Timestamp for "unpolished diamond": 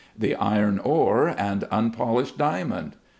1.75-2.95